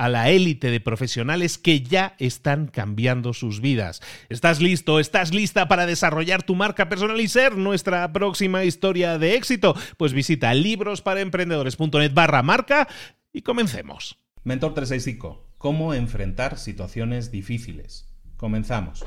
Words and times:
a 0.00 0.08
la 0.08 0.30
élite 0.30 0.70
de 0.70 0.80
profesionales 0.80 1.58
que 1.58 1.82
ya 1.82 2.14
están 2.18 2.68
cambiando 2.68 3.34
sus 3.34 3.60
vidas. 3.60 4.00
¿Estás 4.30 4.62
listo? 4.62 4.98
¿Estás 4.98 5.34
lista 5.34 5.68
para 5.68 5.84
desarrollar 5.84 6.42
tu 6.42 6.54
marca 6.54 6.88
personal 6.88 7.20
y 7.20 7.28
ser 7.28 7.58
nuestra 7.58 8.10
próxima 8.10 8.64
historia 8.64 9.18
de 9.18 9.34
éxito? 9.34 9.76
Pues 9.98 10.14
visita 10.14 10.54
librosparaemprendedores.net 10.54 12.14
barra 12.14 12.42
marca 12.42 12.88
y 13.30 13.42
comencemos. 13.42 14.18
Mentor 14.42 14.72
365. 14.72 15.50
¿Cómo 15.58 15.92
enfrentar 15.92 16.56
situaciones 16.56 17.30
difíciles? 17.30 18.08
Comenzamos. 18.38 19.04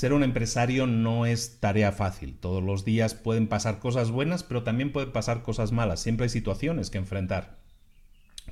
Ser 0.00 0.14
un 0.14 0.22
empresario 0.22 0.86
no 0.86 1.26
es 1.26 1.60
tarea 1.60 1.92
fácil. 1.92 2.34
Todos 2.34 2.62
los 2.62 2.86
días 2.86 3.12
pueden 3.12 3.48
pasar 3.48 3.80
cosas 3.80 4.10
buenas, 4.10 4.42
pero 4.42 4.62
también 4.62 4.92
pueden 4.92 5.12
pasar 5.12 5.42
cosas 5.42 5.72
malas. 5.72 6.00
Siempre 6.00 6.24
hay 6.24 6.30
situaciones 6.30 6.88
que 6.88 6.96
enfrentar, 6.96 7.58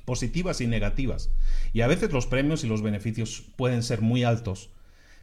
positivas 0.04 0.60
y 0.60 0.66
negativas. 0.66 1.30
Y 1.72 1.80
a 1.80 1.86
veces 1.86 2.12
los 2.12 2.26
premios 2.26 2.64
y 2.64 2.66
los 2.66 2.82
beneficios 2.82 3.44
pueden 3.56 3.82
ser 3.82 4.02
muy 4.02 4.24
altos, 4.24 4.68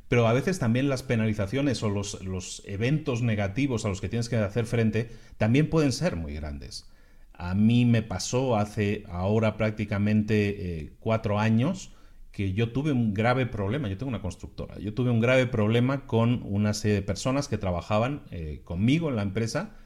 pero 0.07 0.27
a 0.27 0.33
veces 0.33 0.57
también 0.57 0.89
las 0.89 1.03
penalizaciones 1.03 1.83
o 1.83 1.91
los, 1.91 2.63
eventos 2.65 3.21
negativos 3.21 3.85
a 3.85 3.89
los 3.89 4.01
que 4.01 4.09
tienes 4.09 4.27
que 4.27 4.37
hacer 4.37 4.65
frente 4.65 5.11
también 5.37 5.69
pueden 5.69 5.91
ser 5.91 6.15
muy 6.15 6.33
grandes. 6.33 6.89
A 7.33 7.53
mí 7.53 7.85
me 7.85 8.01
pasó 8.01 8.55
hace 8.55 9.03
ahora 9.09 9.57
prácticamente 9.57 10.79
eh, 10.79 10.93
cuatro 10.99 11.37
años 11.37 11.94
que 12.35 12.51
yo 12.51 12.73
tuve 12.73 12.91
un 12.91 13.13
grave 13.13 13.45
problema, 13.45 13.87
yo 13.87 13.97
tengo 13.97 14.09
una 14.09 14.21
constructora, 14.21 14.77
yo 14.77 14.93
tuve 14.93 15.09
un 15.09 15.21
grave 15.21 15.47
problema 15.47 16.05
con 16.05 16.41
una 16.43 16.73
serie 16.73 16.95
de 16.95 17.01
personas 17.01 17.47
que 17.47 17.57
trabajaban 17.57 18.23
eh, 18.29 18.59
conmigo 18.65 19.07
en 19.07 19.15
la 19.15 19.21
empresa 19.21 19.77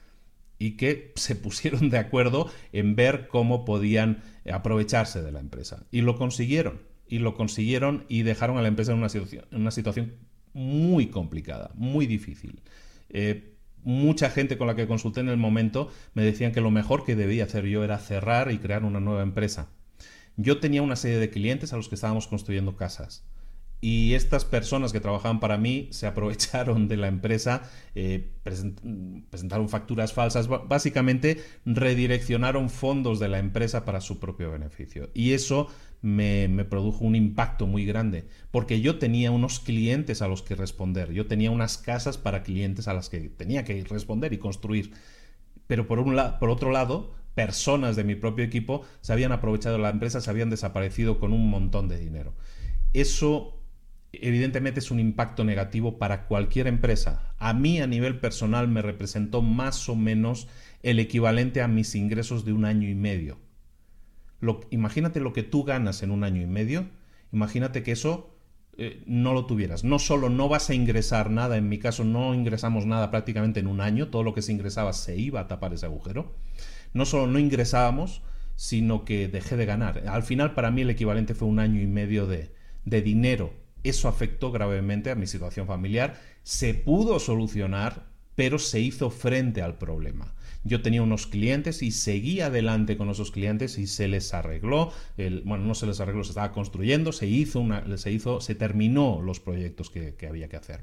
y 0.58 0.72
que 0.76 1.14
se 1.16 1.36
pusieron 1.36 1.92
de 1.92 2.00
acuerdo 2.00 2.50
en 2.74 2.96
ver 2.96 3.28
cómo 3.28 3.66
podían 3.66 4.24
aprovecharse 4.52 5.22
de 5.22 5.32
la 5.32 5.40
empresa. 5.40 5.86
Y 5.92 6.02
lo 6.02 6.18
consiguieron, 6.18 6.82
y 7.08 7.20
lo 7.20 7.36
consiguieron 7.36 8.06
y 8.10 8.24
dejaron 8.24 8.58
a 8.58 8.64
la 8.64 8.68
empresa 8.68 8.94
en 8.94 8.98
una 8.98 9.10
situación, 9.10 9.46
en 9.52 9.62
una 9.62 9.72
situación 9.72 10.16
muy 10.54 11.06
complicada, 11.06 11.70
muy 11.76 12.08
difícil. 12.08 12.64
Eh, 13.10 13.58
mucha 13.84 14.32
gente 14.32 14.58
con 14.58 14.66
la 14.66 14.76
que 14.76 14.88
consulté 14.88 15.20
en 15.20 15.30
el 15.30 15.38
momento 15.38 15.92
me 16.16 16.24
decían 16.24 16.52
que 16.52 16.62
lo 16.62 16.72
mejor 16.72 17.06
que 17.06 17.16
debía 17.16 17.44
hacer 17.44 17.66
yo 17.68 17.84
era 17.84 18.00
cerrar 18.00 18.52
y 18.52 18.58
crear 18.58 18.86
una 18.86 19.00
nueva 19.00 19.22
empresa 19.22 19.70
yo 20.42 20.60
tenía 20.60 20.82
una 20.82 20.96
serie 20.96 21.18
de 21.18 21.30
clientes 21.30 21.74
a 21.74 21.78
los 21.78 21.90
que 21.90 21.96
estábamos 21.96 22.28
construyendo 22.28 22.78
casas. 22.78 23.26
Y 23.82 24.14
estas 24.14 24.44
personas 24.44 24.92
que 24.92 25.00
trabajaban 25.00 25.40
para 25.40 25.58
mí 25.58 25.90
se 25.92 26.08
aprovecharon 26.08 26.88
de 26.88 26.98
la 26.98 27.08
empresa, 27.08 27.70
eh, 27.94 28.32
presentaron 28.44 29.68
facturas 29.68 30.14
falsas, 30.14 30.48
básicamente 30.48 31.42
redireccionaron 31.66 32.70
fondos 32.70 33.20
de 33.20 33.28
la 33.28 33.40
empresa 33.40 33.84
para 33.84 34.00
su 34.00 34.20
propio 34.20 34.52
beneficio. 34.52 35.10
Y 35.14 35.34
eso 35.34 35.68
me, 36.02 36.48
produjo 36.66 37.04
un 37.04 37.16
impacto 37.16 37.68
muy 37.68 37.86
grande, 37.86 38.26
porque 38.52 38.80
yo 38.80 38.98
tenía 38.98 39.32
unos 39.32 39.60
clientes 39.60 40.22
a 40.22 40.30
los 40.30 40.42
que 40.42 40.56
responder, 40.56 41.12
yo 41.12 41.28
tenía 41.28 41.52
unas 41.52 41.78
casas 41.78 42.18
para 42.18 42.44
clientes 42.44 42.88
a 42.88 42.94
las 42.94 43.10
que 43.10 43.30
tenía 43.30 43.66
que 43.66 43.84
responder 43.84 44.32
y 44.32 44.38
construir. 44.38 44.92
Pero 45.68 45.86
por, 45.86 46.00
un 46.00 46.18
por 46.40 46.50
otro 46.50 46.72
lado, 46.72 47.14
personas 47.36 47.96
de 47.96 48.04
mi 48.04 48.16
propio 48.16 48.46
equipo 48.46 48.84
se 49.02 49.14
habían 49.14 49.32
aprovechado 49.32 49.78
la 49.78 49.90
empresa, 49.90 50.22
se 50.22 50.30
habían 50.30 50.50
desaparecido 50.50 51.20
con 51.20 51.34
un 51.34 51.50
montón 51.50 51.88
de 51.88 52.00
dinero. 52.00 52.34
Eso 52.94 53.60
evidentemente 54.12 54.80
es 54.80 54.92
un 54.92 55.00
impacto 55.00 55.44
negativo 55.44 55.98
para 55.98 56.26
cualquier 56.26 56.68
empresa. 56.68 57.34
A 57.38 57.54
mí 57.54 57.80
a 57.80 57.88
nivel 57.88 58.20
personal 58.20 58.68
me 58.68 58.82
representó 58.82 59.42
más 59.42 59.88
o 59.90 59.96
menos 59.96 60.48
el 60.82 61.00
equivalente 61.00 61.62
a 61.62 61.68
mis 61.68 61.96
ingresos 61.96 62.46
de 62.46 62.54
un 62.54 62.66
año 62.66 62.90
y 62.90 62.96
medio. 62.96 63.38
imagínate 64.70 65.20
lo 65.20 65.34
que 65.34 65.44
tú 65.44 65.64
ganas 65.64 66.02
en 66.02 66.12
un 66.12 66.24
año 66.24 66.42
y 66.42 66.48
medio, 66.48 66.88
imagínate 67.32 67.84
que 67.84 67.92
eso 67.92 68.36
eh, 68.78 69.04
no 69.06 69.34
lo 69.34 69.46
tuvieras. 69.46 69.84
No 69.84 70.00
solo 70.00 70.30
no 70.30 70.48
vas 70.48 70.70
a 70.70 70.74
ingresar 70.74 71.30
nada, 71.30 71.58
en 71.58 71.68
mi 71.70 71.78
caso 71.78 72.04
no 72.06 72.34
ingresamos 72.34 72.86
nada 72.86 73.12
prácticamente 73.12 73.60
en 73.60 73.68
un 73.68 73.82
año, 73.82 74.08
todo 74.08 74.24
lo 74.24 74.34
que 74.34 74.42
se 74.42 74.54
ingresaba 74.54 74.94
se 74.94 75.18
iba 75.18 75.42
a 75.42 75.48
tapar 75.48 75.74
ese 75.74 75.86
agujero 75.86 76.34
no 76.94 77.06
solo 77.06 77.28
no 77.28 77.40
ingresábamos, 77.40 78.22
sino 78.56 79.06
que 79.06 79.28
dejé 79.28 79.56
de 79.56 79.66
ganar. 79.66 80.04
Al 80.08 80.24
final 80.24 80.54
para 80.54 80.72
mí 80.72 80.82
el 80.82 80.90
equivalente 80.90 81.34
fue 81.34 81.48
un 81.48 81.60
año 81.60 81.82
y 81.82 81.88
medio 81.88 82.28
de, 82.28 82.52
de 82.84 83.02
dinero. 83.02 83.54
Eso 83.84 84.10
afectó 84.10 84.52
gravemente 84.52 85.12
a 85.12 85.16
mi 85.16 85.28
situación 85.28 85.66
familiar. 85.66 86.20
Se 86.44 86.74
pudo 86.74 87.20
solucionar, 87.20 88.08
pero 88.36 88.60
se 88.60 88.82
hizo 88.82 89.12
frente 89.12 89.62
al 89.62 89.78
problema. 89.78 90.34
Yo 90.66 90.82
tenía 90.82 91.02
unos 91.02 91.26
clientes 91.26 91.82
y 91.82 91.92
seguí 91.92 92.42
adelante 92.42 92.98
con 92.98 93.10
esos 93.10 93.32
clientes 93.32 93.78
y 93.78 93.88
se 93.88 94.10
les 94.10 94.34
arregló, 94.34 94.92
bueno, 95.46 95.64
no 95.64 95.74
se 95.74 95.86
les 95.86 96.02
arregló, 96.02 96.26
se 96.26 96.32
estaba 96.32 96.52
construyendo, 96.52 97.14
se 97.14 97.28
hizo, 97.28 97.62
una, 97.62 97.98
se 97.98 98.12
hizo, 98.12 98.42
se 98.42 98.56
terminó 98.56 99.22
los 99.22 99.40
proyectos 99.40 99.90
que 99.90 100.28
había 100.28 100.50
que 100.50 100.58
hacer. 100.58 100.82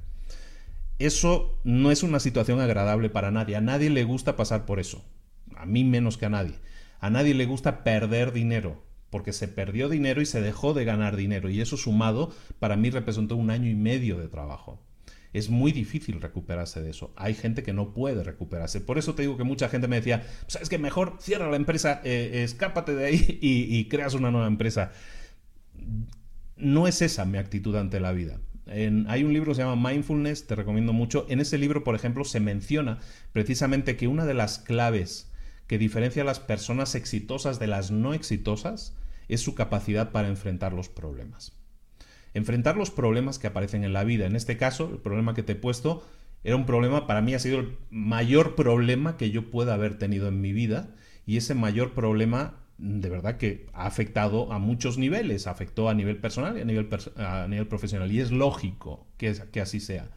Eso 0.98 1.60
no 1.62 1.90
es 1.90 2.02
una 2.02 2.20
situación 2.20 2.58
agradable 2.58 3.10
para 3.10 3.30
nadie, 3.30 3.56
a 3.56 3.60
nadie 3.60 3.90
le 3.90 4.04
gusta 4.04 4.34
pasar 4.34 4.64
por 4.64 4.80
eso 4.80 5.04
a 5.56 5.66
mí 5.66 5.84
menos 5.84 6.18
que 6.18 6.26
a 6.26 6.30
nadie. 6.30 6.54
A 7.00 7.10
nadie 7.10 7.34
le 7.34 7.46
gusta 7.46 7.84
perder 7.84 8.32
dinero, 8.32 8.82
porque 9.10 9.32
se 9.32 9.48
perdió 9.48 9.88
dinero 9.88 10.20
y 10.20 10.26
se 10.26 10.40
dejó 10.40 10.74
de 10.74 10.84
ganar 10.84 11.16
dinero, 11.16 11.48
y 11.48 11.60
eso 11.60 11.76
sumado 11.76 12.34
para 12.58 12.76
mí 12.76 12.90
representó 12.90 13.36
un 13.36 13.50
año 13.50 13.70
y 13.70 13.74
medio 13.74 14.18
de 14.18 14.28
trabajo. 14.28 14.82
Es 15.32 15.50
muy 15.50 15.70
difícil 15.70 16.20
recuperarse 16.22 16.80
de 16.80 16.90
eso. 16.90 17.12
Hay 17.14 17.34
gente 17.34 17.62
que 17.62 17.74
no 17.74 17.92
puede 17.92 18.24
recuperarse. 18.24 18.80
Por 18.80 18.96
eso 18.96 19.14
te 19.14 19.22
digo 19.22 19.36
que 19.36 19.44
mucha 19.44 19.68
gente 19.68 19.86
me 19.86 19.96
decía, 19.96 20.26
sabes 20.46 20.70
que 20.70 20.78
mejor 20.78 21.16
cierra 21.20 21.50
la 21.50 21.56
empresa, 21.56 22.00
eh, 22.04 22.42
escápate 22.42 22.94
de 22.94 23.04
ahí 23.04 23.38
y, 23.42 23.84
creas 23.88 24.14
una 24.14 24.30
nueva 24.30 24.46
empresa. 24.46 24.92
No 26.56 26.88
es 26.88 27.02
esa 27.02 27.26
mi 27.26 27.36
actitud 27.36 27.76
ante 27.76 28.00
la 28.00 28.12
vida. 28.12 28.40
hay 28.66 29.24
un 29.24 29.32
libro 29.34 29.50
que 29.50 29.56
se 29.56 29.62
llama 29.62 29.90
Mindfulness, 29.90 30.46
te 30.46 30.54
recomiendo 30.54 30.94
mucho. 30.94 31.26
En 31.28 31.40
ese 31.40 31.58
libro, 31.58 31.84
por 31.84 31.94
ejemplo, 31.94 32.24
se 32.24 32.40
menciona 32.40 32.98
precisamente 33.32 33.96
que 33.96 34.08
una 34.08 34.24
de 34.24 34.34
las 34.34 34.58
claves 34.58 35.30
que 35.66 35.78
diferencia 35.78 36.22
a 36.22 36.26
las 36.26 36.40
personas 36.40 36.94
exitosas 36.94 37.58
de 37.58 37.66
las 37.66 37.90
no 37.90 38.14
exitosas 38.14 38.96
es 39.28 39.40
su 39.40 39.54
capacidad 39.54 40.12
para 40.12 40.28
enfrentar 40.28 40.72
los 40.72 40.88
problemas. 40.88 41.52
Enfrentar 42.34 42.76
los 42.76 42.90
problemas 42.90 43.38
que 43.38 43.46
aparecen 43.46 43.82
en 43.82 43.92
la 43.92 44.04
vida. 44.04 44.26
En 44.26 44.36
este 44.36 44.56
caso, 44.56 44.90
el 44.90 44.98
problema 44.98 45.34
que 45.34 45.42
te 45.42 45.52
he 45.52 45.56
puesto 45.56 46.06
era 46.44 46.54
un 46.54 46.66
problema, 46.66 47.06
para 47.06 47.22
mí 47.22 47.34
ha 47.34 47.38
sido 47.38 47.58
el 47.58 47.76
mayor 47.90 48.54
problema 48.54 49.16
que 49.16 49.30
yo 49.30 49.50
pueda 49.50 49.74
haber 49.74 49.98
tenido 49.98 50.28
en 50.28 50.40
mi 50.40 50.52
vida 50.52 50.94
y 51.26 51.38
ese 51.38 51.54
mayor 51.54 51.92
problema 51.92 52.66
de 52.78 53.08
verdad 53.08 53.38
que 53.38 53.66
ha 53.72 53.86
afectado 53.86 54.52
a 54.52 54.58
muchos 54.58 54.98
niveles, 54.98 55.46
afectó 55.46 55.88
a 55.88 55.94
nivel 55.94 56.18
personal 56.18 56.58
y 56.58 56.60
a 56.60 56.64
nivel, 56.64 56.88
a 57.16 57.46
nivel 57.48 57.66
profesional 57.66 58.12
y 58.12 58.20
es 58.20 58.30
lógico 58.30 59.06
que, 59.16 59.34
que 59.50 59.60
así 59.60 59.80
sea. 59.80 60.10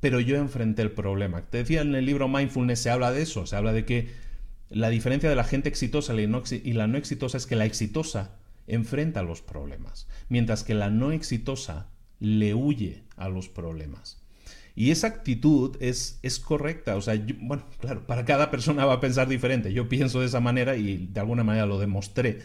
Pero 0.00 0.20
yo 0.20 0.36
enfrenté 0.36 0.82
el 0.82 0.92
problema. 0.92 1.42
Te 1.42 1.58
decía 1.58 1.80
en 1.80 1.94
el 1.94 2.06
libro 2.06 2.28
Mindfulness 2.28 2.78
se 2.78 2.90
habla 2.90 3.10
de 3.10 3.22
eso, 3.22 3.46
se 3.46 3.56
habla 3.56 3.72
de 3.72 3.84
que 3.84 4.08
la 4.70 4.90
diferencia 4.90 5.28
de 5.28 5.36
la 5.36 5.44
gente 5.44 5.68
exitosa 5.68 6.14
y 6.14 6.72
la 6.72 6.86
no 6.86 6.98
exitosa 6.98 7.36
es 7.36 7.46
que 7.46 7.56
la 7.56 7.64
exitosa 7.64 8.36
enfrenta 8.66 9.22
los 9.22 9.42
problemas, 9.42 10.08
mientras 10.28 10.64
que 10.64 10.74
la 10.74 10.90
no 10.90 11.12
exitosa 11.12 11.88
le 12.18 12.54
huye 12.54 13.04
a 13.16 13.28
los 13.28 13.48
problemas. 13.48 14.24
Y 14.76 14.90
esa 14.90 15.06
actitud 15.06 15.76
es, 15.80 16.18
es 16.22 16.40
correcta. 16.40 16.96
O 16.96 17.00
sea, 17.00 17.14
bueno, 17.40 17.64
claro, 17.80 18.06
para 18.06 18.24
cada 18.24 18.50
persona 18.50 18.84
va 18.84 18.94
a 18.94 19.00
pensar 19.00 19.28
diferente. 19.28 19.72
Yo 19.72 19.88
pienso 19.88 20.20
de 20.20 20.26
esa 20.26 20.40
manera 20.40 20.76
y 20.76 21.06
de 21.06 21.20
alguna 21.20 21.44
manera 21.44 21.66
lo 21.66 21.78
demostré. 21.78 22.40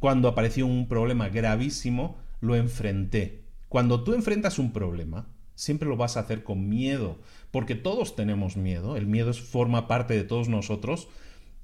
Cuando 0.00 0.28
apareció 0.28 0.66
un 0.66 0.88
problema 0.88 1.28
gravísimo, 1.28 2.18
lo 2.40 2.56
enfrenté. 2.56 3.44
Cuando 3.68 4.02
tú 4.04 4.14
enfrentas 4.14 4.58
un 4.58 4.72
problema, 4.72 5.28
siempre 5.54 5.88
lo 5.88 5.96
vas 5.96 6.16
a 6.16 6.20
hacer 6.20 6.42
con 6.42 6.68
miedo, 6.68 7.18
porque 7.50 7.74
todos 7.74 8.16
tenemos 8.16 8.56
miedo. 8.56 8.96
El 8.96 9.06
miedo 9.06 9.32
forma 9.32 9.86
parte 9.86 10.14
de 10.14 10.24
todos 10.24 10.48
nosotros. 10.48 11.08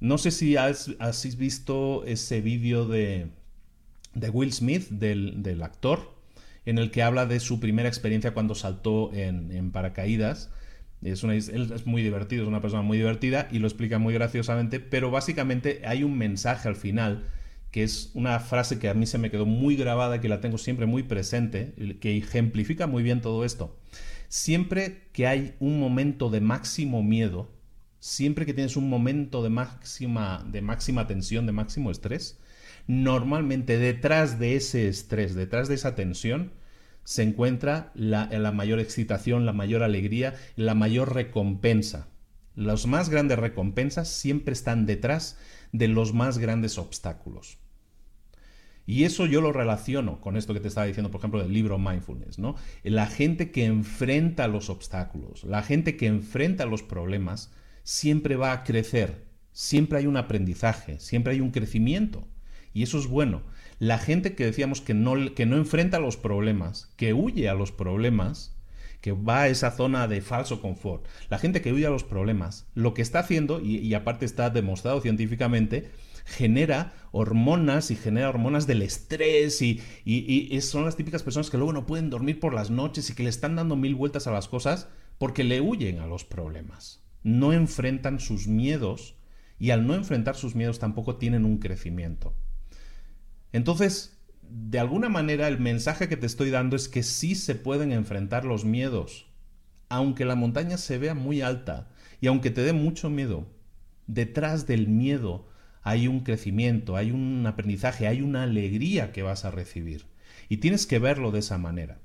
No 0.00 0.16
sé 0.16 0.30
si 0.30 0.56
has, 0.56 0.88
visto 1.36 2.04
ese 2.06 2.40
vídeo 2.40 2.86
de, 2.86 3.28
de 4.14 4.30
Will 4.30 4.52
Smith, 4.52 4.88
del, 4.88 5.42
del 5.42 5.62
actor, 5.62 6.14
en 6.64 6.78
el 6.78 6.90
que 6.90 7.02
habla 7.02 7.26
de 7.26 7.38
su 7.38 7.60
primera 7.60 7.88
experiencia 7.88 8.32
cuando 8.32 8.54
saltó 8.54 9.12
en, 9.12 9.70
paracaídas. 9.72 10.50
Es 11.02 11.22
una, 11.22 11.34
él 11.34 11.72
es 11.74 11.86
muy 11.86 12.02
divertido, 12.02 12.42
es 12.42 12.48
una 12.48 12.60
persona 12.60 12.82
muy 12.82 12.98
divertida 12.98 13.48
y 13.50 13.58
lo 13.58 13.66
explica 13.66 13.98
muy 13.98 14.14
graciosamente, 14.14 14.80
pero 14.80 15.10
básicamente 15.10 15.82
hay 15.84 16.02
un 16.02 16.16
mensaje 16.16 16.68
al 16.68 16.76
final 16.76 17.26
que 17.70 17.82
es 17.82 18.10
una 18.14 18.40
frase 18.40 18.78
que 18.78 18.88
a 18.88 18.94
mí 18.94 19.06
se 19.06 19.18
me 19.18 19.30
quedó 19.30 19.46
muy 19.46 19.76
grabada 19.76 20.20
que 20.20 20.28
la 20.28 20.40
tengo 20.40 20.58
siempre 20.58 20.86
muy 20.86 21.02
presente, 21.04 21.74
que 22.00 22.16
ejemplifica 22.16 22.86
muy 22.86 23.02
bien 23.02 23.20
todo 23.20 23.44
esto. 23.44 23.78
Siempre 24.28 25.08
que 25.12 25.26
hay 25.26 25.54
un 25.60 25.78
momento 25.78 26.30
de 26.30 26.40
máximo 26.40 27.02
miedo, 27.02 27.48
siempre 28.00 28.46
que 28.46 28.54
tienes 28.54 28.76
un 28.76 28.88
momento 28.88 29.42
de 29.42 29.50
máxima, 29.50 30.44
de 30.50 30.62
máxima 30.62 31.06
tensión, 31.06 31.46
de 31.46 31.52
máximo 31.52 31.90
estrés, 31.90 32.40
normalmente 32.86 33.78
detrás 33.78 34.38
de 34.38 34.56
ese 34.56 34.88
estrés, 34.88 35.34
detrás 35.34 35.68
de 35.68 35.76
esa 35.76 35.94
tensión, 35.94 36.52
se 37.04 37.22
encuentra 37.22 37.92
la, 37.94 38.26
mayor 38.52 38.80
excitación, 38.80 39.46
la 39.46 39.52
mayor 39.52 39.82
alegría, 39.82 40.34
la 40.56 40.74
mayor 40.74 41.14
recompensa. 41.14 42.08
Las 42.54 42.86
más 42.86 43.08
grandes 43.08 43.38
recompensas 43.38 44.08
siempre 44.08 44.52
están 44.52 44.86
detrás 44.86 45.38
de 45.72 45.88
los 45.88 46.14
más 46.14 46.38
grandes 46.38 46.78
obstáculos. 46.78 47.58
Y 48.86 49.04
eso 49.04 49.26
yo 49.26 49.40
lo 49.40 49.52
relaciono 49.52 50.20
con 50.20 50.36
esto 50.36 50.52
que 50.52 50.60
te 50.60 50.68
estaba 50.68 50.86
diciendo, 50.86 51.10
por 51.10 51.20
ejemplo, 51.20 51.40
del 51.40 51.52
libro 51.52 51.78
Mindfulness, 51.78 52.38
¿no? 52.38 52.56
La 52.82 53.06
gente 53.06 53.50
que 53.50 53.66
enfrenta 53.66 54.48
los 54.48 54.68
obstáculos, 54.68 55.44
la 55.44 55.62
gente 55.62 55.96
que 55.96 56.06
enfrenta 56.06 56.66
los 56.66 56.82
problemas, 56.82 57.52
siempre 57.82 58.36
va 58.36 58.52
a 58.52 58.64
crecer, 58.64 59.26
siempre 59.52 59.98
hay 59.98 60.06
un 60.06 60.16
aprendizaje, 60.16 61.00
siempre 61.00 61.32
hay 61.32 61.40
un 61.40 61.50
crecimiento. 61.50 62.26
Y 62.72 62.82
eso 62.82 62.98
es 62.98 63.06
bueno. 63.06 63.42
La 63.78 63.98
gente 63.98 64.34
que 64.34 64.44
decíamos 64.44 64.80
que 64.80 64.94
no, 64.94 65.34
que 65.34 65.46
no 65.46 65.56
enfrenta 65.56 65.98
los 65.98 66.16
problemas, 66.16 66.92
que 66.96 67.14
huye 67.14 67.48
a 67.48 67.54
los 67.54 67.72
problemas, 67.72 68.56
que 69.00 69.12
va 69.12 69.42
a 69.42 69.48
esa 69.48 69.70
zona 69.70 70.06
de 70.08 70.20
falso 70.20 70.60
confort, 70.60 71.06
la 71.30 71.38
gente 71.38 71.62
que 71.62 71.72
huye 71.72 71.86
a 71.86 71.90
los 71.90 72.04
problemas, 72.04 72.66
lo 72.74 72.92
que 72.94 73.02
está 73.02 73.20
haciendo, 73.20 73.60
y, 73.60 73.92
aparte 73.94 74.26
está 74.26 74.50
demostrado 74.50 75.00
científicamente, 75.00 75.90
genera 76.26 76.92
hormonas 77.12 77.90
y 77.90 77.96
genera 77.96 78.28
hormonas 78.28 78.66
del 78.66 78.82
estrés 78.82 79.62
y, 79.62 79.80
y, 80.04 80.60
son 80.60 80.84
las 80.84 80.96
típicas 80.96 81.22
personas 81.22 81.50
que 81.50 81.56
luego 81.56 81.72
no 81.72 81.86
pueden 81.86 82.10
dormir 82.10 82.38
por 82.38 82.54
las 82.54 82.70
noches 82.70 83.08
y 83.08 83.14
que 83.14 83.22
le 83.22 83.30
están 83.30 83.56
dando 83.56 83.76
mil 83.76 83.94
vueltas 83.94 84.26
a 84.26 84.32
las 84.32 84.48
cosas 84.48 84.88
porque 85.18 85.44
le 85.44 85.60
huyen 85.60 85.98
a 85.98 86.06
los 86.06 86.24
problemas. 86.24 87.02
No 87.22 87.52
enfrentan 87.52 88.20
sus 88.20 88.46
miedos 88.46 89.16
y 89.58 89.70
al 89.70 89.86
no 89.86 89.94
enfrentar 89.94 90.36
sus 90.36 90.54
miedos 90.54 90.78
tampoco 90.78 91.16
tienen 91.16 91.44
un 91.44 91.58
crecimiento. 91.58 92.34
Entonces, 93.52 94.18
de 94.42 94.78
alguna 94.78 95.08
manera 95.08 95.48
el 95.48 95.60
mensaje 95.60 96.08
que 96.08 96.16
te 96.16 96.26
estoy 96.26 96.50
dando 96.50 96.76
es 96.76 96.88
que 96.88 97.02
sí 97.02 97.34
se 97.34 97.54
pueden 97.54 97.92
enfrentar 97.92 98.44
los 98.44 98.64
miedos, 98.64 99.26
aunque 99.88 100.24
la 100.24 100.34
montaña 100.34 100.78
se 100.78 100.98
vea 100.98 101.14
muy 101.14 101.42
alta 101.42 101.88
y 102.20 102.26
aunque 102.26 102.50
te 102.50 102.62
dé 102.62 102.72
mucho 102.72 103.10
miedo, 103.10 103.46
detrás 104.06 104.66
del 104.66 104.88
miedo 104.88 105.48
hay 105.82 106.08
un 106.08 106.20
crecimiento, 106.20 106.96
hay 106.96 107.10
un 107.10 107.46
aprendizaje, 107.46 108.06
hay 108.06 108.22
una 108.22 108.42
alegría 108.42 109.12
que 109.12 109.22
vas 109.22 109.44
a 109.44 109.50
recibir. 109.50 110.06
Y 110.48 110.58
tienes 110.58 110.86
que 110.86 110.98
verlo 110.98 111.30
de 111.30 111.38
esa 111.40 111.58
manera. 111.58 111.98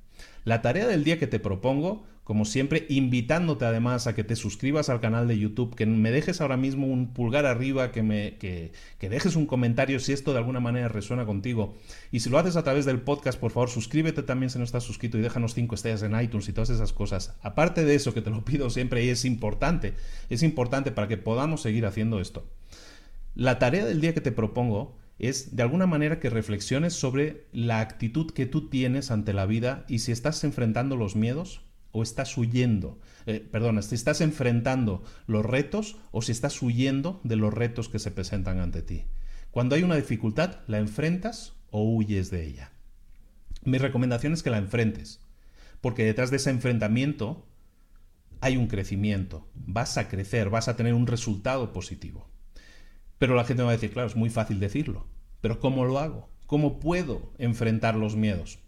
La 0.43 0.61
tarea 0.61 0.87
del 0.87 1.03
día 1.03 1.19
que 1.19 1.27
te 1.27 1.39
propongo 1.39 2.05
como 2.25 2.43
siempre, 2.43 2.87
invitándote 2.89 3.65
además 3.65 4.07
a 4.07 4.15
que 4.15 4.23
te 4.23 4.35
suscribas 4.35 4.89
al 4.89 4.99
canal 4.99 5.27
de 5.27 5.37
YouTube, 5.37 5.75
que 5.75 5.85
me 5.85 6.09
dejes 6.09 6.41
ahora 6.41 6.57
mismo 6.57 6.87
un 6.87 7.13
pulgar 7.13 7.45
arriba, 7.45 7.91
que, 7.91 8.01
me, 8.01 8.37
que, 8.39 8.71
dejes 8.99 9.35
un 9.35 9.45
comentario 9.45 9.99
si 9.99 10.11
esto 10.11 10.31
de 10.33 10.39
alguna 10.39 10.59
manera 10.59 10.87
resuena 10.87 11.27
contigo. 11.27 11.75
Y 12.11 12.21
si 12.21 12.31
lo 12.31 12.39
haces 12.39 12.55
a 12.55 12.63
través 12.63 12.83
del 12.85 12.99
podcast, 12.99 13.39
por 13.39 13.51
favor, 13.51 13.69
suscríbete 13.69 14.23
también 14.23 14.49
si 14.49 14.57
no 14.57 14.63
estás 14.63 14.83
suscrito 14.83 15.19
y 15.19 15.21
déjanos 15.21 15.53
5 15.53 15.75
estrellas 15.75 16.01
en 16.01 16.19
iTunes 16.19 16.49
y 16.49 16.53
todas 16.53 16.71
esas 16.71 16.93
cosas. 16.93 17.35
Aparte 17.43 17.85
de 17.85 17.93
eso, 17.93 18.15
que 18.15 18.23
te 18.23 18.31
lo 18.31 18.43
pido 18.43 18.71
siempre 18.71 19.05
y 19.05 19.09
es 19.09 19.23
importante, 19.23 19.93
es 20.31 20.41
importante 20.41 20.91
para 20.91 21.07
que 21.07 21.17
podamos 21.17 21.61
seguir 21.61 21.85
haciendo 21.85 22.19
esto. 22.19 22.49
La 23.35 23.59
tarea 23.59 23.85
del 23.85 24.01
día 24.01 24.15
que 24.15 24.21
te 24.21 24.31
propongo 24.31 24.97
es 25.19 25.55
de 25.55 25.61
alguna 25.61 25.85
manera 25.85 26.19
que 26.19 26.31
reflexiones 26.31 26.93
sobre 26.93 27.45
la 27.53 27.81
actitud 27.81 28.31
que 28.31 28.47
tú 28.47 28.67
tienes 28.67 29.11
ante 29.11 29.31
la 29.31 29.45
vida 29.45 29.85
y 29.87 29.99
si 29.99 30.11
estás 30.11 30.43
enfrentando 30.43 30.95
los 30.95 31.15
miedos 31.15 31.61
o 31.95 32.03
estás 32.03 32.37
huyendo, 32.37 32.99
eh, 33.25 33.39
perdona, 33.39 33.81
si 33.81 33.95
estás 33.95 34.19
enfrentando 34.19 35.01
los 35.27 35.45
retos 35.45 35.95
o 36.11 36.21
si 36.21 36.33
estás 36.33 36.61
huyendo 36.61 37.21
de 37.23 37.37
los 37.37 37.53
retos 37.53 37.87
que 37.87 37.99
se 37.99 38.11
presentan 38.11 38.59
ante 38.59 38.81
ti. 38.81 39.05
Cuando 39.49 39.75
hay 39.75 39.83
una 39.83 39.95
dificultad, 39.95 40.57
¿la 40.67 40.79
enfrentas 40.79 41.53
o 41.71 41.83
huyes 41.83 42.31
de 42.31 42.45
ella? 42.45 42.73
Mi 43.63 43.77
recomendación 43.77 44.33
es 44.33 44.43
que 44.43 44.49
la 44.49 44.57
enfrentes, 44.57 45.21
porque 45.79 46.03
detrás 46.03 46.31
de 46.31 46.37
ese 46.37 46.49
enfrentamiento 46.49 47.47
hay 48.41 48.57
un 48.57 48.67
crecimiento, 48.67 49.47
vas 49.53 49.97
a 49.97 50.09
crecer, 50.09 50.49
vas 50.49 50.67
a 50.67 50.75
tener 50.75 50.93
un 50.93 51.07
resultado 51.07 51.71
positivo. 51.71 52.29
Pero 53.19 53.35
la 53.35 53.45
gente 53.45 53.61
me 53.61 53.67
va 53.67 53.71
a 53.71 53.77
decir, 53.77 53.93
claro, 53.93 54.09
es 54.09 54.17
muy 54.17 54.29
fácil 54.29 54.59
decirlo, 54.59 55.07
pero 55.39 55.61
¿cómo 55.61 55.85
lo 55.85 55.97
hago? 55.99 56.29
¿Cómo 56.45 56.81
puedo 56.81 57.31
enfrentar 57.37 57.95
los 57.95 58.17
miedos? 58.17 58.59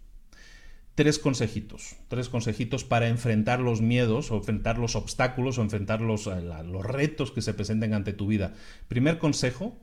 Tres 0.98 1.20
consejitos, 1.20 1.94
tres 2.08 2.28
consejitos 2.28 2.82
para 2.82 3.06
enfrentar 3.06 3.60
los 3.60 3.80
miedos 3.80 4.32
o 4.32 4.36
enfrentar 4.38 4.78
los 4.78 4.96
obstáculos 4.96 5.56
o 5.56 5.62
enfrentar 5.62 6.00
los, 6.00 6.26
eh, 6.26 6.42
los 6.42 6.84
retos 6.84 7.30
que 7.30 7.40
se 7.40 7.54
presenten 7.54 7.94
ante 7.94 8.12
tu 8.12 8.26
vida. 8.26 8.54
Primer 8.88 9.20
consejo, 9.20 9.78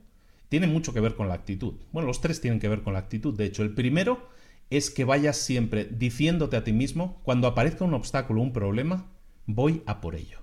tiene 0.50 0.66
mucho 0.66 0.92
que 0.92 1.00
ver 1.00 1.14
con 1.14 1.28
la 1.28 1.32
actitud. 1.32 1.76
Bueno, 1.90 2.06
los 2.06 2.20
tres 2.20 2.42
tienen 2.42 2.60
que 2.60 2.68
ver 2.68 2.82
con 2.82 2.92
la 2.92 2.98
actitud. 2.98 3.34
De 3.34 3.46
hecho, 3.46 3.62
el 3.62 3.72
primero 3.72 4.28
es 4.68 4.90
que 4.90 5.06
vayas 5.06 5.38
siempre 5.38 5.86
diciéndote 5.86 6.54
a 6.58 6.64
ti 6.64 6.74
mismo, 6.74 7.18
cuando 7.22 7.46
aparezca 7.46 7.86
un 7.86 7.94
obstáculo, 7.94 8.42
un 8.42 8.52
problema, 8.52 9.10
voy 9.46 9.82
a 9.86 10.02
por 10.02 10.16
ello. 10.16 10.40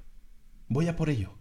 Voy 0.69 0.87
a 0.87 0.95
por 0.95 1.11
ello. 1.11 1.33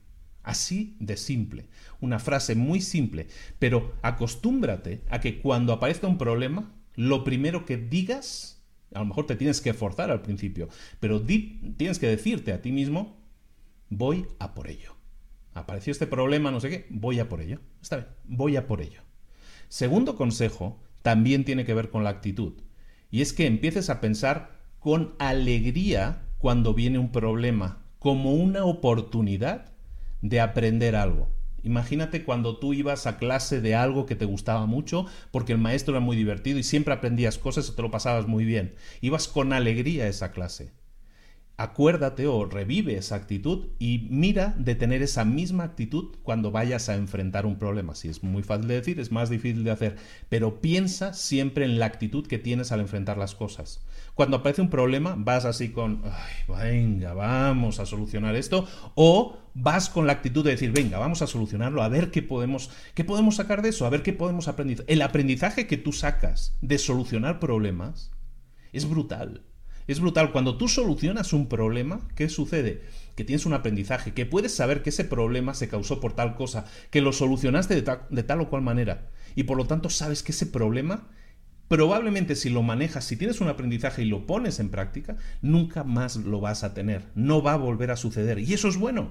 Así 0.42 0.94
de 1.00 1.16
simple. 1.16 1.70
Una 2.02 2.18
frase 2.18 2.54
muy 2.54 2.82
simple. 2.82 3.28
Pero 3.58 3.94
acostúmbrate 4.02 5.00
a 5.08 5.20
que 5.20 5.40
cuando 5.40 5.72
aparezca 5.72 6.06
un 6.06 6.18
problema, 6.18 6.70
lo 6.96 7.24
primero 7.24 7.64
que 7.64 7.78
digas 7.78 8.61
a 8.94 9.00
lo 9.00 9.06
mejor 9.06 9.26
te 9.26 9.36
tienes 9.36 9.60
que 9.60 9.74
forzar 9.74 10.10
al 10.10 10.22
principio, 10.22 10.68
pero 11.00 11.20
tienes 11.22 11.98
que 11.98 12.08
decirte 12.08 12.52
a 12.52 12.62
ti 12.62 12.72
mismo, 12.72 13.16
voy 13.88 14.26
a 14.38 14.54
por 14.54 14.68
ello. 14.68 14.96
Apareció 15.54 15.90
este 15.90 16.06
problema, 16.06 16.50
no 16.50 16.60
sé 16.60 16.70
qué, 16.70 16.86
voy 16.88 17.18
a 17.18 17.28
por 17.28 17.40
ello. 17.40 17.60
Está 17.80 17.96
bien, 17.96 18.08
voy 18.24 18.56
a 18.56 18.66
por 18.66 18.80
ello. 18.80 19.02
Segundo 19.68 20.16
consejo, 20.16 20.80
también 21.02 21.44
tiene 21.44 21.64
que 21.64 21.74
ver 21.74 21.90
con 21.90 22.04
la 22.04 22.10
actitud. 22.10 22.54
Y 23.10 23.20
es 23.20 23.32
que 23.32 23.46
empieces 23.46 23.90
a 23.90 24.00
pensar 24.00 24.58
con 24.78 25.14
alegría 25.18 26.22
cuando 26.38 26.74
viene 26.74 26.98
un 26.98 27.12
problema, 27.12 27.84
como 27.98 28.34
una 28.34 28.64
oportunidad 28.64 29.72
de 30.22 30.40
aprender 30.40 30.96
algo. 30.96 31.30
Imagínate 31.64 32.24
cuando 32.24 32.58
tú 32.58 32.74
ibas 32.74 33.06
a 33.06 33.18
clase 33.18 33.60
de 33.60 33.74
algo 33.74 34.06
que 34.06 34.16
te 34.16 34.24
gustaba 34.24 34.66
mucho, 34.66 35.06
porque 35.30 35.52
el 35.52 35.58
maestro 35.58 35.94
era 35.94 36.00
muy 36.00 36.16
divertido 36.16 36.58
y 36.58 36.62
siempre 36.62 36.94
aprendías 36.94 37.38
cosas 37.38 37.68
y 37.68 37.76
te 37.76 37.82
lo 37.82 37.90
pasabas 37.90 38.26
muy 38.26 38.44
bien. 38.44 38.74
Ibas 39.00 39.28
con 39.28 39.52
alegría 39.52 40.04
a 40.04 40.08
esa 40.08 40.32
clase. 40.32 40.72
Acuérdate 41.56 42.26
o 42.26 42.44
revive 42.44 42.96
esa 42.96 43.14
actitud 43.14 43.68
y 43.78 44.08
mira 44.10 44.54
de 44.58 44.74
tener 44.74 45.02
esa 45.02 45.24
misma 45.24 45.64
actitud 45.64 46.16
cuando 46.22 46.50
vayas 46.50 46.88
a 46.88 46.96
enfrentar 46.96 47.46
un 47.46 47.58
problema. 47.58 47.94
Si 47.94 48.08
es 48.08 48.22
muy 48.22 48.42
fácil 48.42 48.68
de 48.68 48.74
decir, 48.74 48.98
es 48.98 49.12
más 49.12 49.30
difícil 49.30 49.62
de 49.64 49.70
hacer, 49.70 49.96
pero 50.28 50.60
piensa 50.60 51.12
siempre 51.12 51.64
en 51.64 51.78
la 51.78 51.86
actitud 51.86 52.26
que 52.26 52.38
tienes 52.38 52.72
al 52.72 52.80
enfrentar 52.80 53.18
las 53.18 53.34
cosas. 53.34 53.84
Cuando 54.14 54.38
aparece 54.38 54.62
un 54.62 54.70
problema, 54.70 55.14
vas 55.16 55.44
así 55.44 55.70
con, 55.70 56.02
Ay, 56.04 56.82
venga, 56.82 57.14
vamos 57.14 57.80
a 57.80 57.86
solucionar 57.86 58.34
esto, 58.34 58.66
o 58.94 59.38
vas 59.54 59.88
con 59.88 60.06
la 60.06 60.12
actitud 60.14 60.44
de 60.44 60.50
decir, 60.50 60.72
venga, 60.72 60.98
vamos 60.98 61.22
a 61.22 61.26
solucionarlo, 61.26 61.82
a 61.82 61.88
ver 61.88 62.10
qué 62.10 62.22
podemos, 62.22 62.70
qué 62.94 63.04
podemos 63.04 63.36
sacar 63.36 63.62
de 63.62 63.70
eso, 63.70 63.86
a 63.86 63.90
ver 63.90 64.02
qué 64.02 64.12
podemos 64.12 64.48
aprender. 64.48 64.84
El 64.88 65.02
aprendizaje 65.02 65.66
que 65.66 65.76
tú 65.76 65.92
sacas 65.92 66.56
de 66.60 66.78
solucionar 66.78 67.40
problemas 67.40 68.10
es 68.72 68.88
brutal. 68.88 69.42
Es 69.86 70.00
brutal. 70.00 70.32
Cuando 70.32 70.56
tú 70.56 70.68
solucionas 70.68 71.32
un 71.32 71.48
problema, 71.48 72.00
¿qué 72.14 72.28
sucede? 72.28 72.82
Que 73.16 73.24
tienes 73.24 73.46
un 73.46 73.54
aprendizaje, 73.54 74.14
que 74.14 74.26
puedes 74.26 74.54
saber 74.54 74.82
que 74.82 74.90
ese 74.90 75.04
problema 75.04 75.54
se 75.54 75.68
causó 75.68 76.00
por 76.00 76.14
tal 76.14 76.34
cosa, 76.34 76.64
que 76.90 77.00
lo 77.00 77.12
solucionaste 77.12 77.82
de, 77.82 78.22
tal 78.22 78.40
o 78.40 78.48
cual 78.48 78.62
manera. 78.62 79.10
Y 79.34 79.44
por 79.44 79.56
lo 79.56 79.66
tanto 79.66 79.90
sabes 79.90 80.22
que 80.22 80.32
ese 80.32 80.46
problema, 80.46 81.08
probablemente 81.68 82.36
si 82.36 82.48
lo 82.48 82.62
manejas, 82.62 83.04
si 83.04 83.16
tienes 83.16 83.40
un 83.40 83.48
aprendizaje 83.48 84.02
y 84.02 84.06
lo 84.06 84.26
pones 84.26 84.60
en 84.60 84.70
práctica, 84.70 85.16
nunca 85.40 85.84
más 85.84 86.16
lo 86.16 86.40
vas 86.40 86.64
a 86.64 86.74
tener. 86.74 87.04
No 87.14 87.42
va 87.42 87.54
a 87.54 87.58
volver 87.58 87.90
a 87.90 87.96
suceder. 87.96 88.38
Y 88.38 88.54
eso 88.54 88.68
es 88.68 88.76
bueno. 88.76 89.10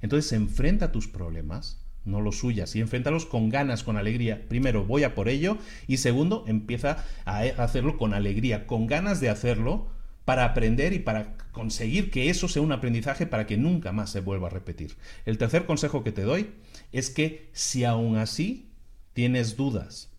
Entonces 0.00 0.32
enfrenta 0.32 0.90
tus 0.90 1.06
problemas, 1.06 1.80
no 2.04 2.20
los 2.20 2.38
suyas, 2.38 2.74
y 2.74 2.80
enfréntalos 2.80 3.24
con 3.24 3.50
ganas, 3.50 3.84
con 3.84 3.96
alegría. 3.96 4.48
Primero, 4.48 4.84
voy 4.84 5.04
a 5.04 5.14
por 5.14 5.28
ello, 5.28 5.58
y 5.86 5.98
segundo, 5.98 6.44
empieza 6.48 7.04
a 7.24 7.38
hacerlo 7.38 7.96
con 7.96 8.12
alegría, 8.12 8.66
con 8.66 8.88
ganas 8.88 9.20
de 9.20 9.28
hacerlo 9.28 9.91
para 10.24 10.44
aprender 10.44 10.92
y 10.92 10.98
para 10.98 11.36
conseguir 11.52 12.10
que 12.10 12.30
eso 12.30 12.48
sea 12.48 12.62
un 12.62 12.72
aprendizaje 12.72 13.26
para 13.26 13.46
que 13.46 13.56
nunca 13.56 13.92
más 13.92 14.10
se 14.10 14.20
vuelva 14.20 14.46
a 14.46 14.50
repetir. 14.50 14.96
El 15.24 15.38
tercer 15.38 15.66
consejo 15.66 16.04
que 16.04 16.12
te 16.12 16.22
doy 16.22 16.52
es 16.92 17.10
que 17.10 17.50
si 17.52 17.84
aún 17.84 18.16
así 18.16 18.70
tienes 19.12 19.56
dudas, 19.56 20.10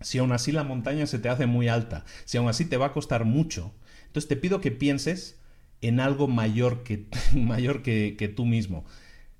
si 0.00 0.18
aún 0.18 0.32
así 0.32 0.52
la 0.52 0.64
montaña 0.64 1.06
se 1.06 1.18
te 1.18 1.28
hace 1.28 1.46
muy 1.46 1.68
alta, 1.68 2.04
si 2.24 2.38
aún 2.38 2.48
así 2.48 2.64
te 2.64 2.76
va 2.76 2.86
a 2.86 2.92
costar 2.92 3.24
mucho, 3.24 3.74
entonces 4.06 4.28
te 4.28 4.36
pido 4.36 4.60
que 4.60 4.70
pienses 4.70 5.38
en 5.80 6.00
algo 6.00 6.28
mayor 6.28 6.82
que, 6.82 7.06
mayor 7.34 7.82
que, 7.82 8.16
que 8.18 8.28
tú 8.28 8.46
mismo. 8.46 8.84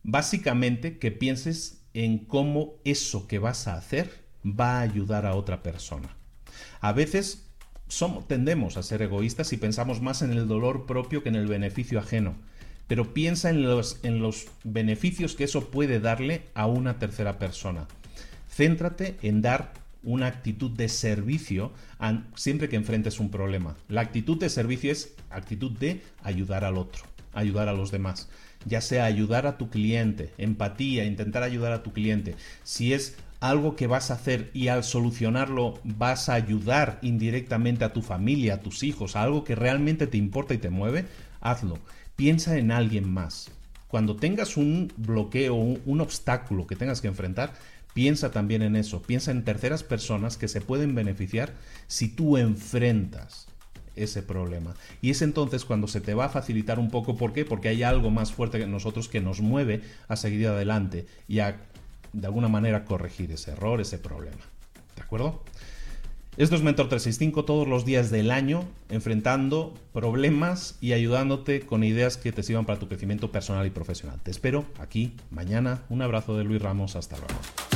Básicamente 0.02 0.99
que 0.99 1.11
pienses 1.11 1.83
en 1.95 2.19
cómo 2.19 2.75
eso 2.85 3.26
que 3.26 3.38
vas 3.38 3.69
a 3.69 3.75
hacer 3.75 4.26
va 4.45 4.78
a 4.78 4.83
ayudar 4.83 5.26
a 5.26 5.35
otra 5.35 5.62
persona. 5.62 6.16
A 6.81 6.93
veces 6.93 7.46
somos, 7.88 8.26
tendemos 8.26 8.76
a 8.76 8.83
ser 8.83 9.02
egoístas 9.02 9.52
y 9.52 9.57
pensamos 9.57 10.00
más 10.00 10.23
en 10.23 10.33
el 10.33 10.49
dolor 10.49 10.87
propio 10.87 11.23
que 11.23 11.28
en 11.28 11.37
el 11.37 11.47
beneficio 11.47 11.99
ajeno. 11.99 12.35
Pero 12.87 13.14
piensa 13.14 13.50
en 13.50 13.62
los, 13.62 13.99
en 14.02 14.21
los 14.21 14.47
beneficios 14.64 15.35
que 15.35 15.45
eso 15.45 15.71
puede 15.71 15.99
darle 16.00 16.43
a 16.55 16.66
una 16.66 16.99
tercera 16.99 17.38
persona. 17.38 17.87
Céntrate 18.49 19.16
en 19.23 19.43
dar 19.43 19.73
una 20.02 20.26
actitud 20.26 20.71
de 20.71 20.88
servicio 20.88 21.73
siempre 22.37 22.69
que 22.69 22.76
enfrentes 22.76 23.19
un 23.19 23.31
problema. 23.31 23.76
La 23.88 24.02
actitud 24.02 24.38
de 24.38 24.49
servicio 24.49 24.93
es 24.93 25.14
actitud 25.31 25.73
de 25.73 26.00
ayudar 26.23 26.64
al 26.64 26.78
otro, 26.78 27.02
ayudar 27.33 27.69
a 27.69 27.73
los 27.73 27.90
demás 27.90 28.28
ya 28.66 28.81
sea 28.81 29.05
ayudar 29.05 29.47
a 29.47 29.57
tu 29.57 29.71
cliente, 29.71 30.33
empatía, 30.38 31.05
intentar 31.05 31.43
ayudar 31.43 31.73
a 31.73 31.83
tu 31.83 31.93
cliente. 31.93 32.35
Si 32.64 32.93
es 32.93 33.16
algo 33.40 33.76
que 33.76 33.87
vas 33.87 34.11
a 34.11 34.14
hacer 34.14 34.50
y 34.55 34.69
al 34.69 34.85
solucionarlo 34.85 35.78
vas 35.85 36.28
a 36.28 36.35
ayudar 36.35 36.99
indirectamente 37.02 37.85
a 37.85 37.93
tu 37.93 38.02
familia, 38.02 38.55
a 38.55 38.61
tus 38.61 38.83
hijos, 38.83 39.16
a 39.16 39.23
algo 39.23 39.45
que 39.45 39.55
realmente 39.55 40.07
te 40.07 40.16
importa 40.16 40.55
y 40.55 40.59
te 40.59 40.71
mueve, 40.71 41.07
hazlo. 41.40 41.78
Piensa 42.16 42.57
en 42.57 42.71
alguien 42.71 43.09
más. 43.09 43.50
Cuando 43.88 44.16
tengas 44.16 44.57
un 44.57 44.93
bloqueo, 44.97 45.55
un, 45.55 46.00
obstáculo 46.00 46.66
que 46.66 46.76
tengas 46.76 47.00
que 47.00 47.09
enfrentar, 47.09 47.52
piensa 47.95 48.31
también 48.31 48.62
en 48.62 48.75
eso. 48.75 49.02
Piensa 49.02 49.31
en 49.31 49.45
terceras 49.45 49.83
personas 49.83 50.37
que 50.37 50.49
se 50.49 50.61
pueden 50.61 50.95
beneficiar 50.95 51.52
si 51.87 52.09
tú 52.09 52.37
enfrentas 52.37 53.49
ese 53.95 54.23
problema. 54.23 54.75
Y 55.00 55.11
es 55.11 55.23
entonces 55.23 55.64
cuando 55.64 55.88
se 55.88 56.00
te 56.00 56.14
va 56.14 56.26
a 56.26 56.31
facilitar 56.31 56.78
un 56.78 56.90
poco, 56.90 57.16
¿por 57.16 57.33
qué? 57.33 57.45
Porque 57.45 57.69
hay 57.69 57.83
algo 57.83 58.11
más 58.11 58.33
fuerte 58.33 58.59
que 58.59 58.66
nosotros 58.66 59.09
que 59.09 59.21
nos 59.21 59.40
mueve 59.40 59.83
a 60.09 60.16
seguir 60.16 60.49
adelante 60.49 61.07
y 61.28 61.38
a, 61.38 61.57
de 62.16 62.26
alguna 62.26 62.49
manera, 62.49 62.85
corregir 62.85 63.30
ese 63.30 63.52
error, 63.52 63.80
ese 63.80 63.99
problema. 63.99 64.38
¿De 64.96 65.02
acuerdo? 65.02 65.42
Esto 66.37 66.54
es 66.54 66.62
Mentor 66.62 66.88
365 66.88 67.44
todos 67.44 67.66
los 67.66 67.85
días 67.85 68.11
del 68.11 68.30
año, 68.30 68.64
enfrentando 68.90 69.75
problemas 69.92 70.76
y 70.80 70.92
ayudándote 70.92 71.61
con 71.61 71.82
ideas 71.82 72.16
que 72.16 72.32
te 72.32 72.42
sirvan 72.42 72.66
para 72.66 72.78
tu 72.78 72.88
crecimiento 72.88 73.32
personal 73.32 73.66
y 73.66 73.70
profesional. 73.70 74.18
Te 74.23 74.30
espero 74.30 74.66
aquí 74.78 75.14
mañana. 75.30 75.82
Un 75.88 76.02
abrazo 76.02 76.37
de 76.37 76.44
Luis 76.44 76.61
Ramos. 76.61 76.96
Hasta 76.96 77.16
luego. 77.16 77.75